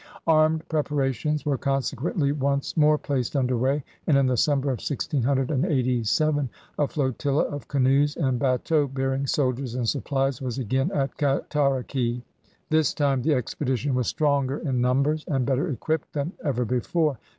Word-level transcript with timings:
Armed 0.25 0.67
preparations 0.67 1.45
were 1.45 1.59
consequently 1.59 2.31
once 2.31 2.75
more 2.75 2.97
placed 2.97 3.35
under 3.35 3.55
way, 3.55 3.83
and 4.07 4.17
in 4.17 4.25
the 4.25 4.35
summer 4.35 4.63
of 4.73 4.81
1687 4.83 6.49
a 6.79 6.87
flotilla 6.87 7.43
of 7.43 7.67
canoes 7.67 8.15
and 8.17 8.39
batteaux 8.39 8.87
bearing 8.87 9.27
soldiers 9.27 9.75
and 9.75 9.87
supplies 9.87 10.41
was 10.41 10.57
again 10.57 10.91
at 10.91 11.15
Cataraqui. 11.17 12.23
This 12.71 12.95
time 12.95 13.21
the 13.21 13.35
expedition 13.35 13.93
was 13.93 14.07
stronger 14.07 14.57
in 14.57 14.81
numbers 14.81 15.23
and 15.27 15.45
better 15.45 15.69
equipped 15.69 16.13
than 16.13 16.31
ever 16.43 16.65
before. 16.65 17.19